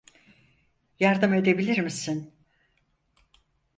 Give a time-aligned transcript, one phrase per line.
[0.99, 2.33] Yardım edebilir misin?